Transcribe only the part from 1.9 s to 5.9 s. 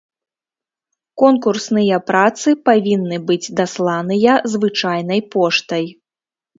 працы павінны быць дасланыя звычайнай поштай.